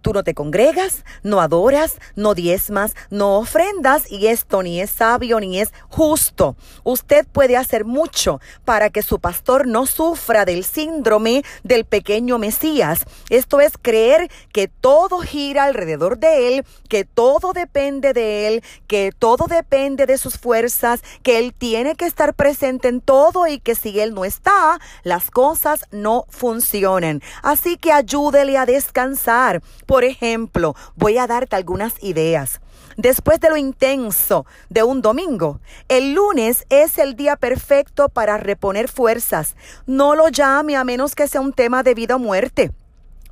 [0.00, 5.40] Tú no te congregas, no adoras, no diezmas, no ofrendas y esto ni es sabio
[5.40, 6.56] ni es justo.
[6.84, 13.04] Usted puede hacer mucho para que su pastor no sufra del síndrome del pequeño Mesías.
[13.28, 19.10] Esto es creer que todo gira alrededor de él, que todo depende de él, que
[19.18, 23.74] todo depende de sus fuerzas, que él tiene que estar presente en todo y que
[23.74, 27.20] si él no está, las cosas no funcionan.
[27.42, 32.60] Así que ayúdele a descansar por ejemplo, voy a darte algunas ideas.
[32.96, 38.88] Después de lo intenso de un domingo, el lunes es el día perfecto para reponer
[38.88, 39.54] fuerzas.
[39.86, 42.72] No lo llame a menos que sea un tema de vida o muerte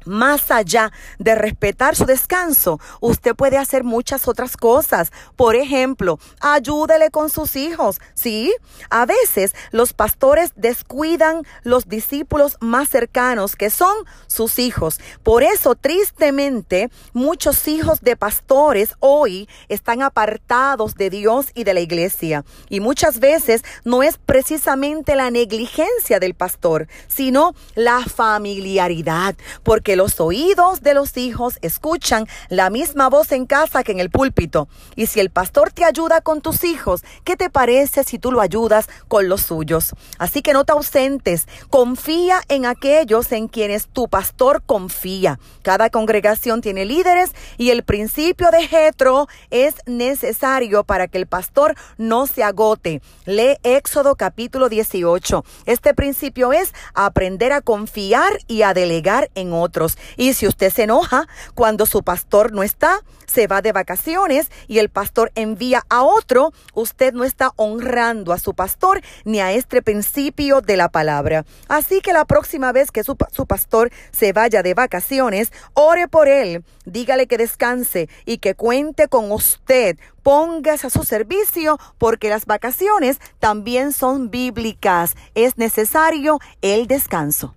[0.07, 5.13] más allá de respetar su descanso, usted puede hacer muchas otras cosas.
[5.37, 8.01] Por ejemplo, ayúdele con sus hijos.
[8.15, 8.55] Sí,
[8.91, 13.95] a veces los pastores descuidan los discípulos más cercanos, que son
[14.27, 15.01] sus hijos.
[15.23, 21.81] Por eso, tristemente, muchos hijos de pastores hoy están apartados de Dios y de la
[21.81, 22.45] iglesia.
[22.69, 30.21] Y muchas veces no es precisamente la negligencia del pastor, sino la familiaridad, porque los
[30.21, 34.69] oídos de los hijos escuchan la misma voz en casa que en el púlpito.
[34.95, 38.41] Y si el pastor te ayuda con tus hijos, ¿qué te parece si tú lo
[38.41, 39.95] ayudas con los suyos?
[40.19, 45.39] Así que no te ausentes, confía en aquellos en quienes tu pastor confía.
[45.63, 51.75] Cada congregación tiene líderes y el principio de Jetro es necesario para que el pastor
[51.97, 53.01] no se agote.
[53.25, 55.45] Lee Éxodo capítulo 18.
[55.65, 59.86] Este principio es aprender a confiar y a delegar en otros.
[60.17, 64.79] Y si usted se enoja cuando su pastor no está, se va de vacaciones y
[64.79, 69.83] el pastor envía a otro, usted no está honrando a su pastor ni a este
[69.83, 71.45] principio de la palabra.
[71.69, 76.29] Así que la próxima vez que su, su pastor se vaya de vacaciones, ore por
[76.29, 82.47] él, dígale que descanse y que cuente con usted póngase a su servicio porque las
[82.47, 85.15] vacaciones también son bíblicas.
[85.37, 87.56] Es necesario el descanso.